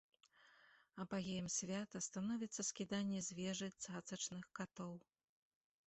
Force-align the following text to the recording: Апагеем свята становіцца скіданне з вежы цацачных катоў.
Апагеем 1.03 1.49
свята 1.57 2.01
становіцца 2.07 2.61
скіданне 2.71 3.19
з 3.29 3.39
вежы 3.41 3.67
цацачных 3.85 4.43
катоў. 4.63 4.93